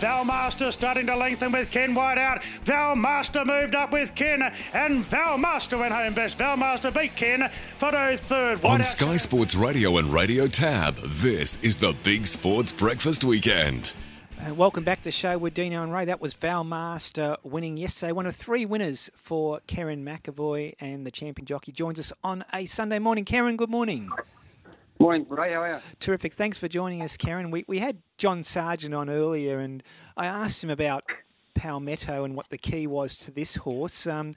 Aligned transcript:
Valmaster 0.00 0.72
starting 0.72 1.06
to 1.06 1.16
lengthen 1.16 1.52
with 1.52 1.70
Ken 1.70 1.94
White 1.94 2.16
out. 2.16 2.40
Valmaster 2.64 3.44
moved 3.44 3.74
up 3.74 3.92
with 3.92 4.14
Ken, 4.14 4.42
and 4.72 5.04
Valmaster 5.04 5.78
went 5.78 5.92
home 5.92 6.14
best. 6.14 6.38
Valmaster 6.38 6.90
beat 6.92 7.14
Ken 7.16 7.50
for 7.76 7.92
no 7.92 8.16
third. 8.16 8.62
White 8.62 8.72
On 8.72 8.82
Sky 8.82 9.18
Sports 9.18 9.54
Radio 9.54 9.98
and 9.98 10.10
Radio 10.10 10.46
Tab, 10.46 10.96
this 10.96 11.62
is 11.62 11.76
the 11.76 11.94
Big 12.02 12.26
Sports 12.26 12.72
Breakfast 12.72 13.24
Weekend. 13.24 13.92
Uh, 14.40 14.54
welcome 14.54 14.84
back 14.84 14.96
to 14.98 15.04
the 15.04 15.12
show 15.12 15.36
with 15.36 15.52
Dino 15.52 15.82
and 15.82 15.92
Ray. 15.92 16.06
That 16.06 16.18
was 16.18 16.32
Valmaster 16.32 17.36
winning 17.42 17.76
yesterday. 17.76 18.12
One 18.12 18.24
of 18.24 18.34
three 18.34 18.64
winners 18.64 19.10
for 19.14 19.60
Kerrin 19.68 20.02
McEvoy 20.02 20.76
and 20.80 21.06
the 21.06 21.10
champion 21.10 21.44
jockey 21.44 21.72
joins 21.72 21.98
us 21.98 22.10
on 22.24 22.42
a 22.54 22.64
Sunday 22.64 23.00
morning. 23.00 23.26
Karen, 23.26 23.58
good 23.58 23.68
morning. 23.68 24.08
Morning, 25.00 25.24
Ray. 25.30 25.54
How 25.54 25.62
are 25.62 25.72
you? 25.76 25.80
Terrific. 25.98 26.34
Thanks 26.34 26.58
for 26.58 26.68
joining 26.68 27.00
us, 27.00 27.16
Kerrin. 27.16 27.50
We, 27.50 27.64
we 27.66 27.78
had 27.78 28.02
John 28.18 28.42
Sargent 28.42 28.92
on 28.94 29.08
earlier, 29.08 29.58
and 29.58 29.82
I 30.14 30.26
asked 30.26 30.62
him 30.62 30.68
about 30.68 31.04
Palmetto 31.54 32.22
and 32.22 32.36
what 32.36 32.50
the 32.50 32.58
key 32.58 32.86
was 32.86 33.16
to 33.20 33.30
this 33.30 33.54
horse. 33.56 34.06
Um, 34.06 34.34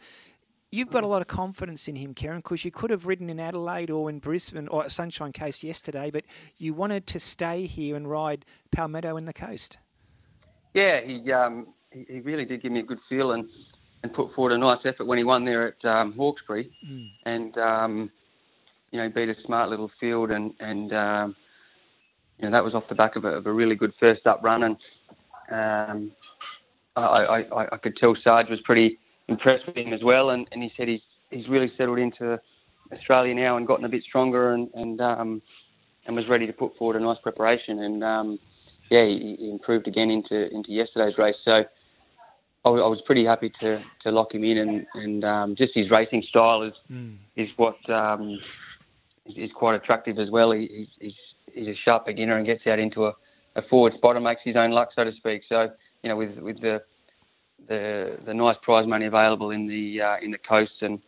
you've 0.72 0.90
got 0.90 1.04
a 1.04 1.08
lot 1.08 1.22
of 1.22 1.28
confidence 1.28 1.90
in 1.90 1.98
him, 1.98 2.14
Kerrin, 2.14 2.38
because 2.38 2.64
you 2.64 2.72
could 2.72 2.92
have 2.92 3.06
ridden 3.08 3.30
in 3.30 3.42
Adelaide 3.42 3.90
or 3.90 4.10
in 4.10 4.20
Brisbane 4.20 4.70
or 4.70 4.86
at 4.86 4.92
Sunshine 4.92 5.34
Coast 5.34 5.66
yesterday, 5.66 6.10
but 6.10 6.24
you 6.56 6.74
wanted 6.74 7.08
to 7.08 7.20
stay 7.20 7.66
here 7.66 7.98
and 7.98 8.10
ride 8.10 8.46
Palmetto 8.72 9.18
in 9.18 9.26
the 9.26 9.34
coast. 9.34 9.80
Yeah, 10.74 11.02
he, 11.06 11.30
um, 11.34 11.68
he, 11.92 12.06
he 12.08 12.20
really 12.22 12.46
did 12.46 12.64
give 12.64 12.72
me 12.72 12.80
a 12.80 12.84
good 12.84 13.00
feel 13.10 13.34
and, 13.34 13.50
and 14.02 14.14
put 14.14 14.34
forward 14.34 14.54
a 14.54 14.58
nice 14.58 14.80
effort 14.86 15.08
when 15.08 15.18
he 15.18 15.26
won 15.26 15.44
there 15.44 15.68
at 15.68 15.84
um, 15.84 16.14
Hawkesbury, 16.14 16.72
mm. 16.90 17.10
and 17.26 17.58
um, 17.58 18.12
you 18.94 19.00
know 19.02 19.10
beat 19.10 19.28
a 19.28 19.36
smart 19.46 19.70
little 19.70 19.92
field 20.00 20.32
and 20.32 20.54
and 20.60 20.94
um, 20.94 21.36
you 22.40 22.46
know 22.46 22.52
that 22.52 22.64
was 22.64 22.74
off 22.74 22.88
the 22.88 22.96
back 22.96 23.16
of 23.16 23.26
a, 23.26 23.30
of 23.30 23.46
a 23.46 23.52
really 23.52 23.76
good 23.76 23.94
first 24.00 24.26
up 24.26 24.42
run 24.42 24.64
and 24.64 24.78
um, 25.52 26.12
I, 26.96 27.02
I, 27.02 27.68
I 27.74 27.78
could 27.78 27.98
tell 27.98 28.16
Sarge 28.24 28.50
was 28.50 28.62
pretty 28.62 29.00
impressed 29.28 29.68
with 29.68 29.76
him 29.76 29.92
as 29.92 30.04
well 30.04 30.30
and, 30.30 30.48
and 30.52 30.64
he 30.64 30.72
said 30.78 30.88
he's 30.88 31.02
he's 31.32 31.50
really 31.50 31.72
settled 31.78 32.00
into 32.00 32.40
Australia 32.94 33.34
now 33.34 33.58
and 33.58 33.68
gotten 33.68 33.84
a 33.84 33.90
bit 33.90 34.04
stronger 34.04 34.54
and 34.54 34.70
and 34.74 35.02
um, 35.02 35.42
and 36.06 36.16
was 36.16 36.30
ready 36.30 36.48
to 36.48 36.54
put 36.54 36.78
forward 36.78 36.96
a 36.96 37.00
nice 37.04 37.20
preparation 37.22 37.80
and 37.80 38.04
um, 38.04 38.40
yeah, 38.90 39.06
he, 39.06 39.36
he 39.40 39.50
improved 39.50 39.88
again 39.88 40.10
into 40.10 40.54
into 40.54 40.72
yesterday's 40.72 41.18
race. 41.18 41.36
So 41.44 41.52
I, 42.66 42.70
I 42.70 42.88
was 42.88 43.02
pretty 43.06 43.26
happy 43.26 43.52
to, 43.60 43.84
to 44.04 44.12
lock 44.12 44.34
him 44.34 44.44
in, 44.44 44.58
and 44.58 44.86
and 44.94 45.24
um, 45.24 45.56
just 45.56 45.74
his 45.74 45.90
racing 45.90 46.24
style 46.30 46.62
is 46.64 46.74
mm. 46.92 47.18
is 47.36 47.50
what 47.58 47.78
um, 47.90 48.40
is, 49.26 49.52
quite 49.54 49.76
attractive 49.76 50.20
as 50.20 50.30
well. 50.30 50.52
He, 50.52 50.88
he's 51.00 51.14
he's 51.54 51.68
a 51.68 51.76
sharp 51.86 52.06
beginner 52.06 52.38
and 52.38 52.46
gets 52.46 52.66
out 52.68 52.80
into 52.80 53.06
a, 53.06 53.14
a 53.56 53.62
forward 53.70 53.94
spot 53.96 54.16
and 54.16 54.24
makes 54.24 54.42
his 54.44 54.56
own 54.56 54.72
luck, 54.72 54.90
so 54.96 55.04
to 55.04 55.12
speak. 55.14 55.44
So 55.48 55.70
you 56.02 56.10
know, 56.10 56.18
with 56.18 56.38
with 56.38 56.62
the 56.62 56.82
the 57.68 58.18
the 58.26 58.34
nice 58.34 58.58
prize 58.62 58.88
money 58.88 59.06
available 59.06 59.52
in 59.52 59.68
the 59.68 60.02
uh, 60.02 60.16
in 60.22 60.32
the 60.32 60.38
coast 60.38 60.82
and 60.82 61.00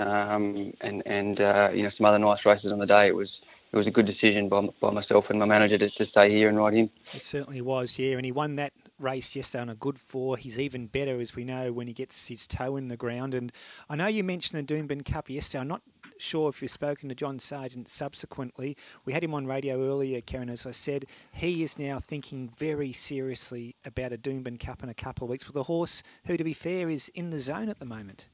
um, 0.00 0.72
and 0.80 1.02
and 1.06 1.40
uh, 1.40 1.70
you 1.72 1.82
know 1.82 1.90
some 1.96 2.06
other 2.06 2.18
nice 2.18 2.44
races 2.44 2.72
on 2.72 2.78
the 2.78 2.86
day, 2.86 3.08
it 3.08 3.14
was 3.14 3.28
it 3.74 3.76
was 3.76 3.88
a 3.88 3.90
good 3.90 4.06
decision 4.06 4.48
by, 4.48 4.68
by 4.80 4.90
myself 4.90 5.24
and 5.30 5.40
my 5.40 5.46
manager 5.46 5.76
to, 5.76 5.90
to 5.90 6.06
stay 6.06 6.30
here 6.30 6.48
and 6.48 6.56
ride 6.56 6.74
him. 6.74 6.90
It 7.12 7.22
certainly 7.22 7.60
was, 7.60 7.98
yeah. 7.98 8.14
And 8.14 8.24
he 8.24 8.30
won 8.30 8.54
that 8.54 8.72
race 9.00 9.34
yesterday 9.34 9.62
on 9.62 9.68
a 9.68 9.74
good 9.74 9.98
four. 9.98 10.36
He's 10.36 10.60
even 10.60 10.86
better, 10.86 11.20
as 11.20 11.34
we 11.34 11.42
know, 11.42 11.72
when 11.72 11.88
he 11.88 11.92
gets 11.92 12.28
his 12.28 12.46
toe 12.46 12.76
in 12.76 12.86
the 12.86 12.96
ground. 12.96 13.34
And 13.34 13.50
I 13.90 13.96
know 13.96 14.06
you 14.06 14.22
mentioned 14.22 14.64
the 14.64 14.74
Doomben 14.74 15.04
Cup 15.04 15.28
yesterday. 15.28 15.62
I'm 15.62 15.68
not 15.68 15.82
sure 16.18 16.48
if 16.48 16.62
you've 16.62 16.70
spoken 16.70 17.08
to 17.08 17.14
John 17.14 17.38
Sargent 17.38 17.88
subsequently. 17.88 18.76
We 19.04 19.12
had 19.12 19.22
him 19.22 19.34
on 19.34 19.46
radio 19.46 19.82
earlier, 19.86 20.20
Kerrin, 20.20 20.50
as 20.50 20.66
I 20.66 20.70
said. 20.70 21.06
He 21.32 21.62
is 21.62 21.78
now 21.78 21.98
thinking 21.98 22.50
very 22.56 22.92
seriously 22.92 23.76
about 23.84 24.12
a 24.12 24.18
Doomben 24.18 24.58
Cup 24.58 24.82
in 24.82 24.88
a 24.88 24.94
couple 24.94 25.24
of 25.24 25.30
weeks 25.30 25.46
with 25.46 25.56
a 25.56 25.64
horse 25.64 26.02
who, 26.26 26.36
to 26.36 26.44
be 26.44 26.52
fair, 26.52 26.90
is 26.90 27.08
in 27.10 27.30
the 27.30 27.40
zone 27.40 27.68
at 27.68 27.78
the 27.78 27.84
moment. 27.84 28.28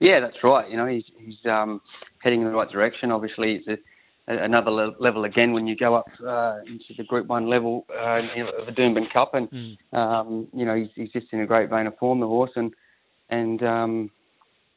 Yeah, 0.00 0.20
that's 0.20 0.42
right. 0.42 0.68
You 0.70 0.76
know, 0.76 0.86
he's, 0.86 1.04
he's 1.18 1.38
um, 1.50 1.80
heading 2.18 2.40
in 2.40 2.46
the 2.46 2.52
right 2.52 2.70
direction. 2.70 3.10
Obviously, 3.10 3.54
it's 3.54 3.68
a 3.68 3.78
another 4.26 4.70
level 4.70 5.24
again 5.24 5.52
when 5.52 5.66
you 5.66 5.76
go 5.76 5.94
up 5.94 6.08
uh, 6.26 6.58
into 6.66 6.94
the 6.96 7.04
Group 7.04 7.26
One 7.26 7.48
level 7.48 7.86
uh, 7.90 8.20
of 8.58 8.66
the 8.66 8.72
Doomben 8.72 9.12
Cup, 9.12 9.34
and 9.34 9.50
mm. 9.50 9.76
um, 9.92 10.48
you 10.52 10.64
know 10.64 10.74
he's, 10.74 10.88
he's, 10.94 11.10
just 11.10 11.26
in 11.32 11.40
a 11.40 11.46
great 11.46 11.68
vein 11.68 11.86
of 11.86 11.96
form, 11.98 12.20
the 12.20 12.26
horse, 12.26 12.52
and 12.56 12.72
and 13.28 13.62
um, 13.62 14.10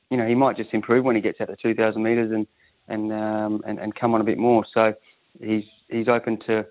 you 0.09 0.18
know 0.18 0.28
he 0.28 0.35
might 0.35 0.57
just 0.57 0.73
improve 0.73 1.03
when 1.03 1.16
he 1.16 1.22
gets 1.22 1.41
out 1.41 1.47
to 1.47 1.56
2,000 1.56 2.01
metres 2.01 2.31
and 2.31 2.47
and, 2.90 3.12
um, 3.12 3.62
and 3.66 3.79
and 3.79 3.94
come 3.95 4.13
on 4.13 4.22
a 4.22 4.23
bit 4.23 4.38
more. 4.38 4.66
So 4.73 4.94
he's 5.41 5.66
he's 5.90 6.07
open 6.07 6.40
to 6.47 6.66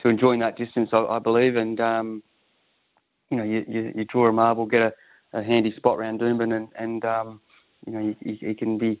to 0.00 0.08
enjoying 0.08 0.40
that 0.40 0.56
distance, 0.56 0.90
I, 0.92 0.98
I 0.98 1.18
believe, 1.18 1.56
and 1.56 1.80
um, 1.80 2.22
you 3.30 3.38
know 3.38 3.44
you, 3.44 3.64
you, 3.66 3.92
you, 3.96 4.04
draw 4.04 4.28
a 4.28 4.32
marble, 4.32 4.66
get 4.66 4.82
a, 4.82 4.92
a 5.32 5.42
handy 5.42 5.74
spot 5.76 5.98
around 5.98 6.20
Doomben, 6.20 6.54
and 6.54 6.68
and 6.76 7.04
um, 7.04 7.40
you 7.86 7.92
know 7.92 8.14
he, 8.20 8.34
he 8.34 8.54
can 8.54 8.78
be 8.78 9.00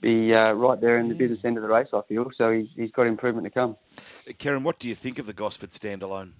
be 0.00 0.34
uh, 0.34 0.52
right 0.52 0.80
there 0.80 0.98
in 0.98 1.08
the 1.08 1.14
business 1.14 1.38
end 1.44 1.56
of 1.56 1.62
the 1.62 1.68
race, 1.68 1.86
I 1.92 2.00
feel. 2.08 2.28
So 2.36 2.50
he's, 2.50 2.68
he's 2.74 2.90
got 2.90 3.06
improvement 3.06 3.44
to 3.46 3.50
come. 3.50 3.76
Kerrin, 4.36 4.64
what 4.64 4.80
do 4.80 4.88
you 4.88 4.96
think 4.96 5.20
of 5.20 5.26
the 5.26 5.32
Gosford 5.32 5.70
standalone? 5.70 6.32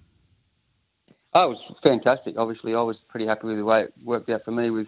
Oh, 1.33 1.45
it 1.45 1.55
was 1.55 1.75
fantastic. 1.81 2.35
Obviously, 2.37 2.75
I 2.75 2.81
was 2.81 2.97
pretty 3.07 3.25
happy 3.25 3.47
with 3.47 3.57
the 3.57 3.63
way 3.63 3.83
it 3.83 3.93
worked 4.03 4.29
out 4.29 4.43
for 4.43 4.51
me 4.51 4.69
with 4.69 4.87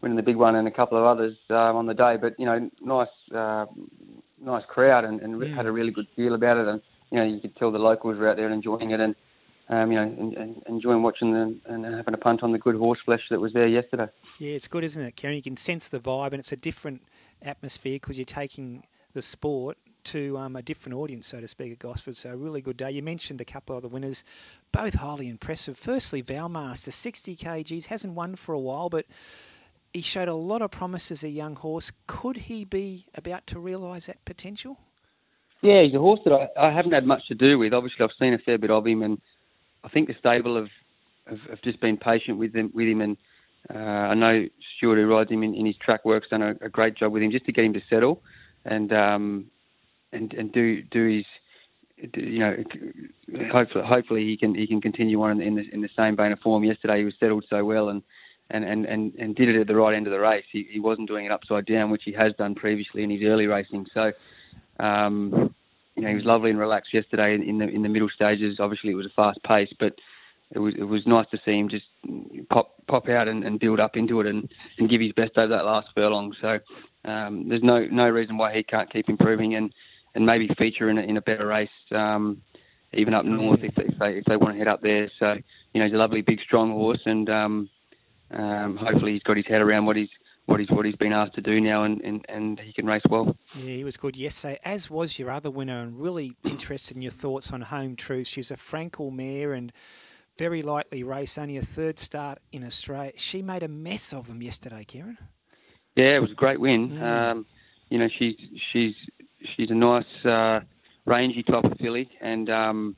winning 0.00 0.16
the 0.16 0.22
big 0.22 0.36
one 0.36 0.54
and 0.54 0.68
a 0.68 0.70
couple 0.70 0.98
of 0.98 1.04
others 1.04 1.36
um, 1.50 1.76
on 1.76 1.86
the 1.86 1.94
day. 1.94 2.16
But 2.20 2.38
you 2.38 2.46
know, 2.46 2.70
nice, 2.80 3.08
uh, 3.34 3.66
nice 4.40 4.64
crowd 4.68 5.04
and, 5.04 5.20
and 5.20 5.34
mm. 5.34 5.54
had 5.54 5.66
a 5.66 5.72
really 5.72 5.90
good 5.90 6.06
feel 6.14 6.34
about 6.34 6.56
it. 6.58 6.68
And 6.68 6.80
you 7.10 7.18
know, 7.18 7.24
you 7.24 7.40
could 7.40 7.56
tell 7.56 7.70
the 7.70 7.78
locals 7.78 8.18
were 8.18 8.28
out 8.28 8.36
there 8.36 8.50
enjoying 8.50 8.90
it 8.90 9.00
and 9.00 9.14
um, 9.70 9.92
you 9.92 9.98
know, 9.98 10.04
and, 10.04 10.34
and 10.34 10.62
enjoying 10.66 11.02
watching 11.02 11.32
them 11.32 11.60
and 11.66 11.84
having 11.84 12.14
a 12.14 12.18
punt 12.18 12.42
on 12.42 12.52
the 12.52 12.58
good 12.58 12.76
horse 12.76 12.98
flesh 13.04 13.20
that 13.30 13.40
was 13.40 13.52
there 13.52 13.66
yesterday. 13.66 14.06
Yeah, 14.38 14.52
it's 14.52 14.68
good, 14.68 14.82
isn't 14.84 15.02
it, 15.02 15.16
Kerrin? 15.16 15.36
You 15.36 15.42
can 15.42 15.56
sense 15.56 15.88
the 15.88 16.00
vibe, 16.00 16.28
and 16.28 16.40
it's 16.40 16.52
a 16.52 16.56
different 16.56 17.02
atmosphere 17.42 17.96
because 17.96 18.16
you're 18.16 18.24
taking 18.24 18.84
the 19.12 19.20
sport 19.20 19.76
to 20.04 20.38
um, 20.38 20.56
a 20.56 20.62
different 20.62 20.96
audience, 20.96 21.26
so 21.26 21.40
to 21.40 21.48
speak, 21.48 21.72
at 21.72 21.78
Gosford. 21.78 22.16
So 22.16 22.30
a 22.30 22.36
really 22.36 22.62
good 22.62 22.78
day. 22.78 22.90
You 22.90 23.02
mentioned 23.02 23.42
a 23.42 23.44
couple 23.44 23.76
of 23.76 23.82
the 23.82 23.88
winners, 23.88 24.24
both 24.72 24.94
highly 24.94 25.28
impressive. 25.28 25.76
Firstly, 25.76 26.22
Valmaster, 26.22 26.92
60 26.92 27.36
kgs, 27.36 27.86
hasn't 27.86 28.14
won 28.14 28.36
for 28.36 28.54
a 28.54 28.58
while, 28.58 28.88
but 28.88 29.04
he 29.98 30.02
showed 30.02 30.28
a 30.28 30.34
lot 30.34 30.62
of 30.62 30.70
promise 30.70 31.10
as 31.10 31.24
a 31.24 31.28
young 31.28 31.56
horse. 31.56 31.90
Could 32.06 32.36
he 32.36 32.64
be 32.64 33.06
about 33.16 33.48
to 33.48 33.58
realise 33.58 34.06
that 34.06 34.24
potential? 34.24 34.78
Yeah, 35.60 35.82
he's 35.82 35.94
a 35.94 35.98
horse 35.98 36.20
that 36.24 36.32
I, 36.32 36.68
I, 36.68 36.72
haven't 36.72 36.92
had 36.92 37.04
much 37.04 37.26
to 37.26 37.34
do 37.34 37.58
with. 37.58 37.72
Obviously, 37.72 38.04
I've 38.04 38.10
seen 38.16 38.32
a 38.32 38.38
fair 38.38 38.58
bit 38.58 38.70
of 38.70 38.86
him, 38.86 39.02
and 39.02 39.20
I 39.82 39.88
think 39.88 40.06
the 40.06 40.14
stable 40.16 40.54
have, 40.54 40.68
have, 41.26 41.50
have 41.50 41.62
just 41.62 41.80
been 41.80 41.96
patient 41.96 42.38
with 42.38 42.54
him, 42.54 42.70
with 42.72 42.86
him 42.86 43.00
and 43.00 43.16
uh, 43.74 44.12
I 44.12 44.14
know 44.14 44.46
Stuart, 44.76 44.98
who 44.98 45.06
rides 45.06 45.32
him 45.32 45.42
in, 45.42 45.52
in 45.56 45.66
his 45.66 45.74
track 45.84 46.04
work's 46.04 46.28
done 46.28 46.42
a, 46.42 46.50
a, 46.62 46.68
great 46.68 46.96
job 46.96 47.10
with 47.10 47.24
him 47.24 47.32
just 47.32 47.46
to 47.46 47.52
get 47.52 47.64
him 47.64 47.72
to 47.72 47.82
settle 47.90 48.22
and 48.64 48.92
um, 48.92 49.46
and 50.12 50.32
and 50.32 50.52
do 50.52 50.80
do 50.80 51.08
his 51.08 51.24
you 52.14 52.38
know 52.38 52.56
hopefully 53.52 53.84
hopefully 53.84 54.24
he 54.24 54.36
can 54.36 54.54
he 54.54 54.68
can 54.68 54.80
continue 54.80 55.20
on 55.20 55.40
in 55.40 55.56
the 55.56 55.64
in 55.72 55.80
the 55.80 55.90
same 55.96 56.16
vein 56.16 56.30
of 56.30 56.38
form. 56.38 56.62
Yesterday 56.62 56.98
he 56.98 57.04
was 57.04 57.14
settled 57.18 57.44
so 57.50 57.64
well 57.64 57.88
and. 57.88 58.02
And, 58.50 58.64
and, 58.64 58.86
and, 58.86 59.14
and 59.16 59.36
did 59.36 59.50
it 59.50 59.60
at 59.60 59.66
the 59.66 59.76
right 59.76 59.94
end 59.94 60.06
of 60.06 60.10
the 60.10 60.18
race. 60.18 60.44
He, 60.50 60.66
he 60.70 60.80
wasn't 60.80 61.06
doing 61.06 61.26
it 61.26 61.30
upside 61.30 61.66
down, 61.66 61.90
which 61.90 62.04
he 62.06 62.12
has 62.12 62.32
done 62.38 62.54
previously 62.54 63.02
in 63.02 63.10
his 63.10 63.20
early 63.22 63.46
racing. 63.46 63.86
So, 63.92 64.12
um, 64.80 65.54
you 65.94 66.02
know, 66.02 66.08
he 66.08 66.14
was 66.14 66.24
lovely 66.24 66.48
and 66.48 66.58
relaxed 66.58 66.94
yesterday 66.94 67.34
in, 67.34 67.58
the 67.58 67.68
in 67.68 67.82
the 67.82 67.90
middle 67.90 68.08
stages. 68.08 68.58
Obviously, 68.58 68.92
it 68.92 68.94
was 68.94 69.04
a 69.04 69.14
fast 69.14 69.42
pace, 69.42 69.68
but 69.78 69.94
it 70.52 70.58
was 70.58 70.74
it 70.78 70.84
was 70.84 71.06
nice 71.06 71.26
to 71.30 71.38
see 71.44 71.52
him 71.52 71.68
just 71.68 71.84
pop 72.48 72.74
pop 72.86 73.08
out 73.08 73.28
and, 73.28 73.44
and 73.44 73.60
build 73.60 73.80
up 73.80 73.96
into 73.96 74.20
it 74.20 74.26
and, 74.26 74.48
and 74.78 74.88
give 74.88 75.00
his 75.00 75.12
best 75.12 75.36
over 75.36 75.48
that 75.48 75.64
last 75.64 75.88
furlong. 75.94 76.34
So 76.40 76.58
um, 77.04 77.48
there's 77.48 77.62
no 77.62 77.84
no 77.86 78.08
reason 78.08 78.38
why 78.38 78.54
he 78.54 78.62
can't 78.62 78.90
keep 78.90 79.08
improving 79.08 79.54
and, 79.54 79.72
and 80.14 80.24
maybe 80.24 80.48
feature 80.56 80.88
in 80.88 80.98
a, 80.98 81.02
in 81.02 81.16
a 81.16 81.20
better 81.20 81.46
race, 81.46 81.68
um, 81.90 82.40
even 82.94 83.12
up 83.12 83.24
north 83.24 83.60
if 83.62 83.74
they, 83.74 83.84
if 83.84 83.98
they 83.98 84.18
if 84.18 84.24
they 84.24 84.36
want 84.36 84.54
to 84.54 84.58
head 84.58 84.68
up 84.68 84.80
there. 84.80 85.10
So 85.18 85.34
you 85.74 85.80
know 85.80 85.86
he's 85.86 85.94
a 85.94 85.98
lovely 85.98 86.22
big 86.22 86.40
strong 86.40 86.70
horse 86.70 87.02
and 87.04 87.28
um, 87.28 87.68
um, 88.30 88.76
hopefully 88.76 89.12
he's 89.12 89.22
got 89.22 89.36
his 89.36 89.46
head 89.46 89.60
around 89.60 89.86
what 89.86 89.96
he's 89.96 90.08
what 90.46 90.60
he's 90.60 90.70
what 90.70 90.86
he's 90.86 90.96
been 90.96 91.12
asked 91.12 91.34
to 91.34 91.42
do 91.42 91.60
now, 91.60 91.84
and, 91.84 92.00
and, 92.00 92.24
and 92.28 92.58
he 92.58 92.72
can 92.72 92.86
race 92.86 93.02
well. 93.10 93.36
Yeah, 93.54 93.74
he 93.74 93.84
was 93.84 93.98
good 93.98 94.16
yesterday, 94.16 94.58
as 94.64 94.88
was 94.88 95.18
your 95.18 95.30
other 95.30 95.50
winner, 95.50 95.80
and 95.80 96.00
really 96.00 96.36
interested 96.44 96.96
in 96.96 97.02
your 97.02 97.12
thoughts 97.12 97.52
on 97.52 97.60
Home 97.60 97.96
Truth. 97.96 98.28
She's 98.28 98.50
a 98.50 98.56
Frankel 98.56 99.12
mare, 99.12 99.52
and 99.52 99.72
very 100.38 100.62
likely 100.62 101.02
race, 101.02 101.36
only 101.36 101.58
a 101.58 101.62
third 101.62 101.98
start 101.98 102.38
in 102.50 102.64
Australia. 102.64 103.12
She 103.16 103.42
made 103.42 103.62
a 103.62 103.68
mess 103.68 104.14
of 104.14 104.28
them 104.28 104.40
yesterday, 104.40 104.84
Kerrin. 104.84 105.18
Yeah, 105.96 106.16
it 106.16 106.20
was 106.20 106.30
a 106.30 106.34
great 106.34 106.60
win. 106.60 106.90
Mm. 106.92 107.02
Um, 107.02 107.46
you 107.90 107.98
know, 107.98 108.08
she's 108.18 108.36
she's 108.72 108.94
she's 109.54 109.70
a 109.70 109.74
nice 109.74 110.24
uh, 110.24 110.60
rangy 111.04 111.42
type 111.42 111.64
of 111.64 111.76
filly, 111.78 112.08
and 112.20 112.48
um, 112.48 112.96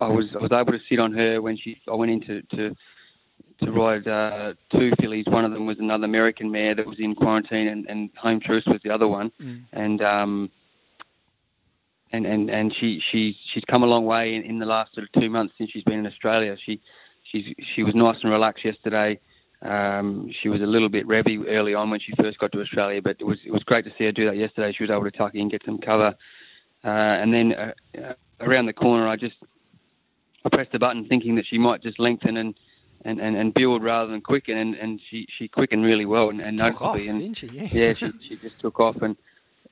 I 0.00 0.08
was 0.08 0.26
I 0.34 0.42
was 0.42 0.52
able 0.52 0.72
to 0.72 0.84
sit 0.88 1.00
on 1.00 1.14
her 1.14 1.40
when 1.40 1.56
she 1.56 1.80
I 1.90 1.94
went 1.94 2.12
into 2.12 2.42
to 2.42 2.76
to 3.62 3.72
ride 3.72 4.06
uh, 4.06 4.54
two 4.72 4.90
fillies. 5.00 5.24
One 5.26 5.44
of 5.44 5.52
them 5.52 5.66
was 5.66 5.78
another 5.78 6.04
American 6.04 6.50
mare 6.50 6.74
that 6.74 6.86
was 6.86 6.98
in 6.98 7.14
quarantine, 7.14 7.68
and, 7.68 7.86
and 7.86 8.10
Home 8.20 8.40
Truth 8.40 8.64
was 8.66 8.80
the 8.84 8.90
other 8.90 9.08
one, 9.08 9.32
mm. 9.40 9.64
and 9.72 10.00
um, 10.02 10.50
and 12.12 12.26
and 12.26 12.50
and 12.50 12.74
she 12.78 13.00
she's 13.10 13.34
she's 13.52 13.64
come 13.70 13.82
a 13.82 13.86
long 13.86 14.04
way 14.04 14.34
in, 14.34 14.42
in 14.42 14.58
the 14.58 14.66
last 14.66 14.94
sort 14.94 15.04
of 15.04 15.20
two 15.20 15.30
months 15.30 15.54
since 15.58 15.70
she's 15.70 15.84
been 15.84 16.00
in 16.00 16.06
Australia. 16.06 16.56
She 16.64 16.80
she's 17.30 17.44
she 17.74 17.82
was 17.82 17.94
nice 17.94 18.16
and 18.22 18.32
relaxed 18.32 18.64
yesterday. 18.64 19.18
Um, 19.62 20.30
she 20.42 20.48
was 20.48 20.60
a 20.60 20.66
little 20.66 20.88
bit 20.88 21.06
revvy 21.06 21.44
early 21.48 21.72
on 21.72 21.88
when 21.88 22.00
she 22.00 22.12
first 22.20 22.38
got 22.38 22.50
to 22.52 22.60
Australia, 22.60 23.00
but 23.00 23.16
it 23.20 23.24
was 23.24 23.38
it 23.46 23.52
was 23.52 23.62
great 23.62 23.84
to 23.84 23.92
see 23.96 24.04
her 24.04 24.12
do 24.12 24.26
that 24.26 24.36
yesterday. 24.36 24.74
She 24.76 24.82
was 24.82 24.90
able 24.90 25.04
to 25.04 25.10
tuck 25.10 25.34
in, 25.34 25.42
and 25.42 25.50
get 25.50 25.62
some 25.64 25.78
cover, 25.78 26.14
uh, 26.84 26.88
and 26.88 27.32
then 27.32 27.52
uh, 27.52 27.72
uh, 27.96 28.14
around 28.40 28.66
the 28.66 28.72
corner, 28.72 29.08
I 29.08 29.16
just 29.16 29.36
I 30.44 30.48
pressed 30.48 30.72
the 30.72 30.78
button 30.78 31.06
thinking 31.08 31.36
that 31.36 31.44
she 31.48 31.58
might 31.58 31.82
just 31.82 32.00
lengthen 32.00 32.36
and 32.36 32.54
and, 33.04 33.20
and, 33.20 33.36
and 33.36 33.54
build 33.54 33.82
rather 33.82 34.10
than 34.10 34.20
quicken, 34.20 34.56
and, 34.56 34.74
and 34.74 35.00
she, 35.10 35.26
she 35.38 35.48
quickened 35.48 35.88
really 35.88 36.06
well 36.06 36.30
and, 36.30 36.40
and 36.40 36.58
Took 36.58 36.82
off, 36.82 36.96
and 36.96 37.20
didn't 37.20 37.36
she? 37.36 37.46
Yeah. 37.48 37.68
yeah, 37.72 37.92
she, 37.94 38.12
she 38.28 38.36
just 38.36 38.58
took 38.60 38.78
off 38.80 39.02
and 39.02 39.16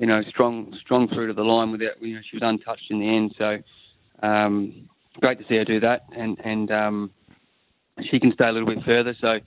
you 0.01 0.07
know 0.07 0.23
strong 0.29 0.75
strong 0.81 1.09
through 1.09 1.29
to 1.29 1.35
the 1.35 1.45
line 1.45 1.71
without 1.71 2.03
you 2.03 2.15
know 2.17 2.21
she 2.29 2.37
was 2.37 2.43
untouched 2.43 2.91
in 2.91 2.99
the 2.99 3.09
end. 3.09 3.35
So 3.39 3.59
um, 4.27 4.89
great 5.21 5.39
to 5.39 5.45
see 5.47 5.57
her 5.57 5.65
do 5.65 5.81
that, 5.81 6.07
and 6.17 6.39
and 6.43 6.71
um, 6.73 7.11
she 8.11 8.19
can 8.19 8.33
stay 8.33 8.49
a 8.49 8.53
little 8.53 8.67
bit 8.67 8.83
further. 8.85 9.15
So 9.21 9.39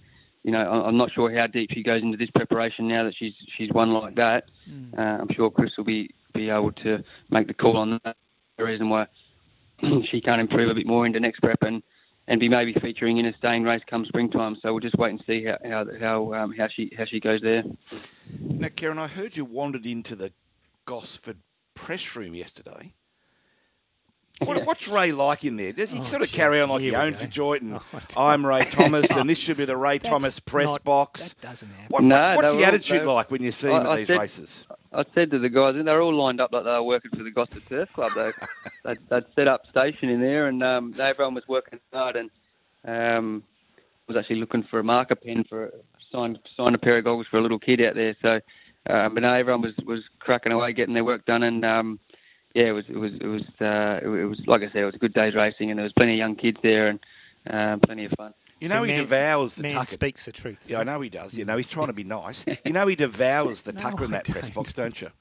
you 0.43 0.51
know 0.51 0.59
I'm 0.59 0.95
not 0.95 1.11
sure 1.11 1.35
how 1.35 1.47
deep 1.47 1.71
she 1.73 1.83
goes 1.83 2.03
into 2.03 2.17
this 2.17 2.29
preparation 2.29 2.87
now 2.87 3.03
that 3.03 3.15
she's 3.17 3.33
she's 3.57 3.71
won 3.71 3.91
like 3.91 4.15
that. 4.15 4.45
Uh, 4.97 5.01
I'm 5.01 5.33
sure 5.33 5.49
Chris 5.49 5.71
will 5.77 5.85
be 5.85 6.11
be 6.33 6.49
able 6.49 6.71
to 6.71 7.03
make 7.29 7.47
the 7.47 7.53
call 7.53 7.77
on 7.77 7.99
that. 8.03 8.15
The 8.57 8.63
reason 8.63 8.89
why 8.89 9.07
she 10.11 10.21
can't 10.21 10.39
improve 10.39 10.69
a 10.69 10.75
bit 10.75 10.85
more 10.85 11.05
into 11.05 11.19
next 11.19 11.39
prep 11.39 11.63
and 11.63 11.81
and 12.27 12.39
be 12.39 12.47
maybe 12.49 12.73
featuring 12.81 13.17
in 13.17 13.25
a 13.25 13.33
staying 13.37 13.63
race 13.63 13.81
come 13.89 14.05
springtime. 14.05 14.55
So 14.61 14.71
we'll 14.73 14.79
just 14.79 14.97
wait 14.97 15.11
and 15.11 15.23
see 15.27 15.45
how 15.45 15.57
how 15.63 15.85
how, 15.99 16.33
um, 16.33 16.53
how 16.57 16.67
she 16.73 16.91
how 16.97 17.05
she 17.05 17.19
goes 17.19 17.41
there. 17.41 17.63
Now, 18.39 18.67
Kerrin, 18.69 18.97
I 18.97 19.07
heard 19.07 19.35
you 19.37 19.45
wandered 19.45 19.85
into 19.85 20.15
the 20.15 20.31
Gosford 20.85 21.37
press 21.75 22.15
room 22.15 22.33
yesterday. 22.35 22.93
What, 24.39 24.65
what's 24.65 24.87
Ray 24.87 25.11
like 25.11 25.45
in 25.45 25.55
there? 25.57 25.71
Does 25.71 25.91
he 25.91 25.99
Oh, 25.99 26.03
sort 26.03 26.21
of 26.23 26.27
gee, 26.29 26.35
carry 26.37 26.59
on 26.59 26.67
like 26.67 26.81
he 26.81 26.93
owns 26.93 27.19
go. 27.19 27.25
the 27.25 27.27
joint 27.31 27.61
and 27.61 27.75
Oh, 27.93 28.01
I'm 28.17 28.45
Ray 28.45 28.65
Thomas 28.65 29.09
and 29.11 29.29
this 29.29 29.37
should 29.43 29.57
be 29.57 29.65
the 29.65 29.77
Ray 29.77 29.99
Thomas 29.99 30.39
press 30.39 30.65
not- 30.65 30.83
box? 30.83 31.33
That 31.35 31.41
doesn't 31.49 31.69
happen. 31.69 31.85
What, 31.89 32.03
No, 32.03 32.15
what's 32.17 32.35
what's 32.37 32.51
the 32.51 32.57
were 32.57 32.63
all- 32.63 32.67
attitude 32.69 33.03
they- 33.03 33.07
like 33.07 33.31
when 33.31 33.43
you 33.43 33.51
see 33.51 33.67
him 33.67 33.73
I- 33.75 33.79
at 33.81 33.85
I 33.87 33.95
these 33.97 34.07
said- 34.07 34.19
races? 34.19 34.67
I 34.93 35.03
said 35.15 35.31
to 35.31 35.39
the 35.39 35.49
guys, 35.49 35.75
and 35.75 35.87
they're 35.87 36.01
all 36.01 36.13
lined 36.13 36.39
up 36.39 36.51
like 36.51 36.63
they 36.63 36.69
were 36.69 36.83
working 36.83 37.11
for 37.11 37.23
the 37.23 37.31
Gosford 37.31 37.67
Surf 37.67 37.93
Club. 37.93 38.11
They, 38.15 38.31
they'd, 38.85 39.09
they'd 39.09 39.33
set 39.35 39.47
up 39.47 39.65
station 39.67 40.09
in 40.09 40.21
there, 40.21 40.47
and 40.47 40.63
um, 40.63 40.93
everyone 40.99 41.33
was 41.33 41.47
working 41.47 41.79
hard, 41.91 42.15
and 42.15 42.29
um, 42.85 43.43
was 44.07 44.17
actually 44.17 44.37
looking 44.37 44.63
for 44.63 44.79
a 44.79 44.83
marker 44.83 45.15
pen 45.15 45.43
for 45.45 45.71
signed 46.11 46.39
signed 46.55 46.75
a 46.75 46.77
pair 46.77 46.97
of 46.97 47.03
goggles 47.03 47.27
for 47.29 47.37
a 47.37 47.41
little 47.41 47.59
kid 47.59 47.81
out 47.81 47.95
there. 47.95 48.15
So, 48.21 48.39
um, 48.93 49.13
but 49.13 49.21
no, 49.21 49.33
everyone 49.33 49.61
was 49.61 49.73
was 49.85 50.01
cracking 50.19 50.51
away, 50.51 50.73
getting 50.73 50.93
their 50.93 51.03
work 51.03 51.25
done, 51.25 51.43
and 51.43 51.65
um, 51.65 51.99
yeah, 52.53 52.65
it 52.65 52.71
was 52.71 52.85
it 52.87 52.97
was 52.97 53.11
it 53.19 53.27
was 53.27 53.43
uh, 53.59 53.99
it, 54.03 54.27
was 54.27 54.41
like 54.45 54.61
I 54.61 54.67
said, 54.67 54.83
it 54.83 54.85
was 54.85 54.95
a 54.95 54.99
good 54.99 55.13
day's 55.13 55.35
racing, 55.35 55.71
and 55.71 55.77
there 55.77 55.85
was 55.85 55.93
plenty 55.93 56.13
of 56.13 56.19
young 56.19 56.35
kids 56.35 56.57
there, 56.61 56.87
and 56.87 56.99
um, 57.49 57.79
plenty 57.79 58.05
of 58.05 58.11
fun. 58.11 58.33
You 58.63 58.69
So 58.69 58.75
know 58.75 58.83
he 58.83 58.91
man- 58.93 58.99
devours 59.01 59.55
the 59.55 59.63
man 59.63 59.73
tucker. 59.73 59.85
speaks 59.87 60.23
the 60.25 60.31
truth. 60.31 60.69
Yeah, 60.69 60.79
I 60.79 60.83
know 60.83 61.01
he 61.01 61.09
does. 61.09 61.33
You 61.33 61.43
know, 61.43 61.57
he's 61.57 61.69
trying 61.69 61.87
to 61.87 61.93
be 61.93 62.05
nice. 62.05 62.45
You 62.65 62.71
know 62.71 62.87
he 62.87 62.95
devours 62.95 63.63
the 63.63 63.73
No, 63.73 63.81
tucker 63.81 64.05
in 64.05 64.11
that 64.11 64.23
press 64.25 64.49
box, 64.49 64.71
don't 64.73 65.01
you? 65.01 65.09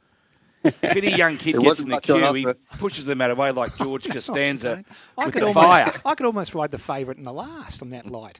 If 0.64 0.80
any 0.84 1.16
young 1.16 1.38
kid 1.38 1.58
gets 1.58 1.80
in 1.80 1.88
the 1.88 2.00
queue, 2.00 2.32
he 2.34 2.46
pushes 2.78 3.04
them 3.04 3.20
out 3.20 3.30
of 3.32 3.36
the 3.36 3.40
way 3.42 3.50
like 3.50 3.76
George 3.76 4.06
oh, 4.10 4.12
Costanza 4.12 4.84
I 5.18 5.24
with 5.24 5.34
could 5.34 5.42
the 5.42 5.46
almost, 5.48 5.66
fire. 5.66 6.00
I 6.06 6.14
could 6.14 6.26
almost 6.26 6.54
ride 6.54 6.70
the 6.70 6.78
favourite 6.78 7.18
in 7.18 7.24
the 7.24 7.32
last 7.32 7.82
on 7.82 7.90
that 7.90 8.06
light. 8.06 8.38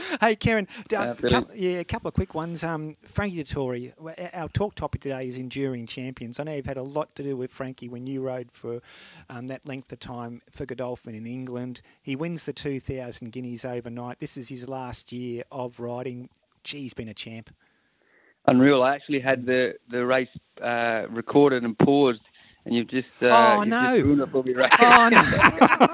hey, 0.20 0.36
Kerrin, 0.36 0.68
d- 0.88 0.96
uh, 0.96 1.14
couple, 1.14 1.54
yeah, 1.56 1.78
a 1.80 1.84
couple 1.84 2.08
of 2.08 2.14
quick 2.14 2.34
ones. 2.34 2.62
Um, 2.64 2.94
Frankie 3.04 3.42
Dettori, 3.42 3.92
our 4.34 4.48
talk 4.48 4.74
topic 4.74 5.00
today 5.02 5.28
is 5.28 5.36
enduring 5.36 5.86
champions. 5.86 6.40
I 6.40 6.44
know 6.44 6.54
you've 6.54 6.66
had 6.66 6.76
a 6.76 6.82
lot 6.82 7.14
to 7.16 7.22
do 7.22 7.36
with 7.36 7.50
Frankie 7.50 7.88
when 7.88 8.06
you 8.06 8.22
rode 8.22 8.50
for 8.52 8.80
um, 9.28 9.46
that 9.48 9.66
length 9.66 9.92
of 9.92 10.00
time 10.00 10.42
for 10.50 10.66
Godolphin 10.66 11.14
in 11.14 11.26
England. 11.26 11.80
He 12.02 12.16
wins 12.16 12.46
the 12.46 12.52
2,000 12.52 13.30
guineas 13.32 13.64
overnight. 13.64 14.20
This 14.20 14.36
is 14.36 14.48
his 14.48 14.68
last 14.68 15.12
year 15.12 15.44
of 15.52 15.80
riding. 15.80 16.28
Gee, 16.64 16.80
he's 16.82 16.94
been 16.94 17.08
a 17.08 17.14
champ. 17.14 17.50
Unreal. 18.48 18.82
I 18.82 18.94
actually 18.94 19.20
had 19.20 19.44
the 19.46 19.74
the 19.90 20.04
race 20.04 20.28
uh, 20.62 21.02
recorded 21.10 21.62
and 21.62 21.78
paused, 21.78 22.22
and 22.64 22.74
you've 22.74 22.88
just 22.88 23.08
uh, 23.22 23.26
Oh, 23.30 23.62
you've 23.62 23.68
no. 23.68 23.92
just 23.92 24.02
ruined 24.02 24.22
it 24.22 24.30
for 24.30 24.42
me, 24.42 24.54
Ray. 24.54 24.68
Oh, 24.80 25.08
no. 25.10 25.20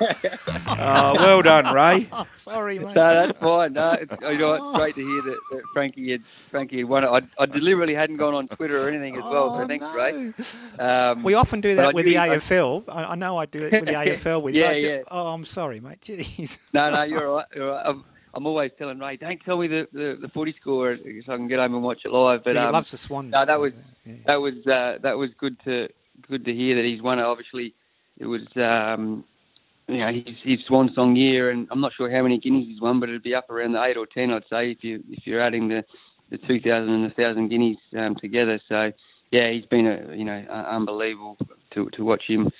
Oh, 0.00 1.14
well 1.16 1.42
done, 1.42 1.74
Ray. 1.74 2.06
oh, 2.12 2.26
sorry, 2.34 2.78
mate. 2.78 2.94
No, 2.94 3.14
that's 3.14 3.38
fine. 3.38 3.72
No, 3.72 3.92
it's, 3.92 4.16
you 4.22 4.38
know, 4.38 4.54
it's 4.54 4.78
great 4.78 4.94
to 4.94 5.00
hear 5.04 5.22
that, 5.22 5.38
that 5.52 5.62
Frankie 5.72 6.10
had 6.12 6.22
Frankie 6.50 6.78
had 6.78 6.88
won 6.88 7.04
it. 7.04 7.08
I, 7.08 7.42
I 7.42 7.46
deliberately 7.46 7.94
hadn't 7.94 8.16
gone 8.16 8.34
on 8.34 8.48
Twitter 8.48 8.84
or 8.84 8.88
anything 8.88 9.16
as 9.16 9.24
well, 9.24 9.50
Oh, 9.54 9.60
so 9.60 9.66
thanks, 9.66 9.82
no. 9.84 9.94
Ray. 9.94 10.32
Um, 10.78 11.22
We 11.22 11.34
often 11.34 11.60
do 11.60 11.74
that 11.76 11.94
with 11.94 12.04
do- 12.06 12.12
the 12.12 12.18
I- 12.18 12.28
AFL. 12.36 12.84
I, 12.88 13.04
I 13.04 13.14
know 13.14 13.36
I 13.36 13.46
do 13.46 13.64
it 13.64 13.72
with 13.72 13.84
the 13.86 13.92
AFL 13.94 14.42
with. 14.42 14.54
Yeah, 14.54 14.68
but 14.68 14.76
I 14.76 14.80
do- 14.80 14.86
yeah. 14.86 15.02
Oh, 15.10 15.26
I'm 15.28 15.44
sorry, 15.44 15.80
mate. 15.80 16.00
Jeez. 16.02 16.58
No, 16.72 16.90
no, 16.90 17.02
you're 17.02 17.28
all 17.28 17.36
right. 17.36 17.46
You're 17.54 17.70
all 17.70 17.76
right. 17.76 17.86
I'm, 17.86 18.04
I'm 18.34 18.46
always 18.46 18.70
telling 18.78 18.98
Ray, 18.98 19.16
don't 19.16 19.40
tell 19.42 19.58
me 19.58 19.66
the, 19.68 19.88
the, 19.92 20.18
the 20.20 20.28
footy 20.28 20.54
score 20.60 20.96
so 20.96 21.32
I 21.32 21.36
can 21.36 21.48
get 21.48 21.58
home 21.58 21.74
and 21.74 21.82
watch 21.82 22.02
it 22.04 22.12
live. 22.12 22.44
But 22.44 22.54
Yeah, 22.54 22.60
he 22.62 22.66
um, 22.66 22.72
loves 22.72 22.90
the 22.90 22.96
Swans. 22.98 23.32
No, 23.32 23.44
that 23.44 23.58
was 23.58 23.72
Yeah. 24.04 24.14
that 24.26 24.36
was 24.36 24.54
uh, 24.66 24.98
that 25.02 25.16
was 25.18 25.30
good 25.38 25.56
to 25.64 25.88
good 26.28 26.44
to 26.44 26.52
hear 26.54 26.76
that 26.76 26.84
he's 26.84 27.02
won 27.02 27.18
it. 27.18 27.22
Obviously, 27.24 27.74
it 28.18 28.26
was 28.26 28.42
um, 28.56 29.24
you 29.88 29.98
know 29.98 30.12
his, 30.12 30.36
his 30.44 30.58
swan 30.66 30.90
song 30.94 31.16
year, 31.16 31.50
and 31.50 31.66
I'm 31.70 31.80
not 31.80 31.92
sure 31.96 32.10
how 32.10 32.22
many 32.22 32.38
guineas 32.38 32.68
he's 32.68 32.80
won, 32.80 33.00
but 33.00 33.08
it'd 33.08 33.22
be 33.22 33.34
up 33.34 33.50
around 33.50 33.72
the 33.72 33.82
eight 33.82 33.96
or 33.96 34.06
ten, 34.06 34.30
I'd 34.30 34.44
say, 34.50 34.70
if 34.70 34.84
you 34.84 35.02
if 35.08 35.26
you're 35.26 35.42
adding 35.42 35.68
the 35.68 35.84
the 36.30 36.38
two 36.38 36.60
thousand 36.60 36.90
and 36.90 37.10
the 37.10 37.14
thousand 37.14 37.48
guineas 37.48 37.78
um, 37.96 38.14
together. 38.20 38.60
So 38.68 38.92
yeah, 39.30 39.50
he's 39.50 39.66
been 39.66 39.86
a 39.86 40.14
you 40.14 40.24
know 40.24 40.44
uh, 40.48 40.66
unbelievable 40.70 41.38
to 41.74 41.88
to 41.90 42.04
watch 42.04 42.24
him 42.26 42.50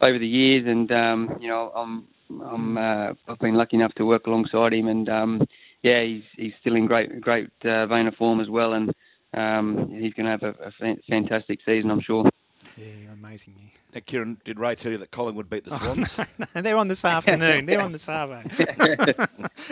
over 0.00 0.18
the 0.18 0.26
years, 0.26 0.64
and 0.66 0.90
um, 0.90 1.38
you 1.40 1.48
know 1.48 1.70
I'm 1.74 2.06
I'm 2.42 2.78
uh, 2.78 3.12
I've 3.28 3.38
been 3.40 3.54
lucky 3.54 3.76
enough 3.76 3.94
to 3.94 4.06
work 4.06 4.26
alongside 4.26 4.72
him, 4.72 4.88
and 4.88 5.08
um, 5.08 5.42
yeah, 5.82 6.02
he's 6.02 6.24
he's 6.36 6.52
still 6.60 6.76
in 6.76 6.86
great 6.86 7.20
great 7.20 7.50
uh, 7.64 7.86
vein 7.86 8.06
of 8.06 8.14
form 8.14 8.40
as 8.40 8.48
well, 8.48 8.72
and 8.72 8.94
um, 9.34 9.90
he's 9.90 10.14
going 10.14 10.26
to 10.26 10.30
have 10.32 10.42
a, 10.42 10.68
a 10.68 10.96
fantastic 11.08 11.60
season, 11.64 11.90
I'm 11.90 12.00
sure. 12.00 12.29
Yeah, 12.76 12.86
amazing. 13.12 13.54
Yeah. 13.58 13.68
Now, 13.94 14.00
Kieran, 14.06 14.38
did 14.44 14.58
Ray 14.58 14.74
tell 14.74 14.92
you 14.92 14.98
that 14.98 15.10
Collingwood 15.10 15.48
beat 15.50 15.64
the 15.64 15.70
Swans? 15.78 16.18
And 16.54 16.64
they're 16.64 16.76
on 16.76 16.88
this 16.88 17.04
afternoon. 17.04 17.66
They're 17.66 17.80
on 17.80 17.92
this 17.92 18.08
afternoon. 18.08 19.14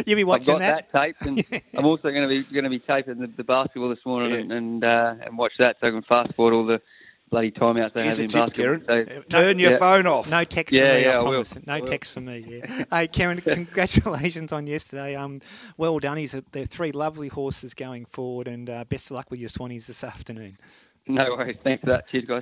You'll 0.06 0.16
be 0.16 0.22
I've 0.22 0.26
watching 0.26 0.58
got 0.58 0.88
that, 0.90 0.92
taped, 0.92 1.22
and 1.22 1.44
I'm 1.76 1.84
also 1.86 2.10
going 2.10 2.22
to 2.22 2.28
be 2.28 2.42
going 2.52 2.64
to 2.64 2.70
be 2.70 2.78
taping 2.80 3.18
the, 3.18 3.26
the 3.28 3.44
basketball 3.44 3.88
this 3.90 4.04
morning 4.06 4.32
and 4.40 4.52
and, 4.52 4.84
uh, 4.84 5.14
and 5.22 5.38
watch 5.38 5.52
that, 5.58 5.76
so 5.80 5.86
I 5.88 5.90
can 5.90 6.02
fast 6.02 6.34
forward 6.34 6.54
all 6.54 6.66
the 6.66 6.80
bloody 7.30 7.50
timeouts 7.50 7.92
they 7.92 8.04
Here's 8.04 8.16
have 8.16 8.20
a 8.20 8.22
in 8.24 8.28
tip, 8.30 8.46
basketball. 8.46 8.96
Kieran. 8.96 9.08
So, 9.16 9.22
Turn 9.28 9.58
your 9.58 9.72
Yeah. 9.72 9.76
phone 9.78 10.06
off. 10.06 10.30
No 10.30 10.44
text 10.44 10.72
Yeah, 10.74 10.80
for 10.80 10.94
me, 10.94 11.02
yeah, 11.02 11.08
I 11.10 11.12
I 11.12 11.16
will. 11.18 11.24
promise. 11.30 11.58
No 11.66 11.72
I 11.74 11.80
will. 11.80 11.86
text 11.86 12.12
for 12.14 12.20
me. 12.22 12.44
Yeah. 12.48 12.66
hey, 12.90 13.08
Kerrin, 13.08 13.42
congratulations 13.42 14.50
on 14.52 14.66
yesterday. 14.66 15.14
Um, 15.14 15.40
well 15.76 15.98
done. 15.98 16.16
He's 16.16 16.32
a, 16.34 16.42
they're 16.52 16.64
three 16.64 16.90
lovely 16.92 17.28
horses 17.28 17.74
going 17.74 18.06
forward, 18.06 18.48
and 18.48 18.70
uh, 18.70 18.84
best 18.84 19.10
of 19.10 19.16
luck 19.16 19.30
with 19.30 19.40
your 19.40 19.50
Swannies 19.50 19.86
this 19.86 20.02
afternoon. 20.02 20.56
no 21.06 21.24
worries. 21.36 21.58
Thanks 21.62 21.82
for 21.84 21.90
that. 21.90 22.08
Cheers, 22.10 22.24
guys. 22.24 22.36